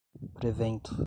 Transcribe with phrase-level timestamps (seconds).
[0.35, 0.97] prevento